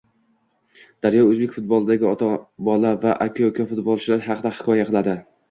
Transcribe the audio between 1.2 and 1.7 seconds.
o‘zbek